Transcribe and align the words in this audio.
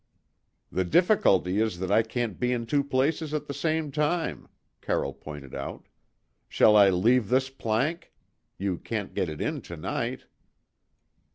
"The 0.71 0.83
difficulty 0.83 1.59
is 1.61 1.77
that 1.77 1.91
I 1.91 2.01
can't 2.01 2.39
be 2.39 2.51
in 2.51 2.65
two 2.65 2.83
places 2.83 3.35
at 3.35 3.45
the 3.45 3.53
same 3.53 3.91
time," 3.91 4.47
Carroll 4.81 5.13
pointed 5.13 5.53
out. 5.53 5.85
"Shall 6.49 6.75
I 6.75 6.89
leave 6.89 7.29
this 7.29 7.51
plank? 7.51 8.11
You 8.57 8.79
can't 8.79 9.13
get 9.13 9.29
it 9.29 9.39
in 9.39 9.61
to 9.61 9.77
night." 9.77 10.25